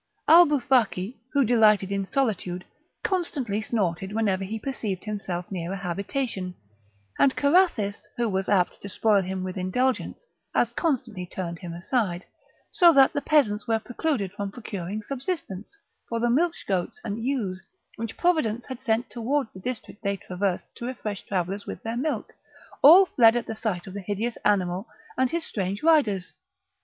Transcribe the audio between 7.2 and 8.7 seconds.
Carathis, who was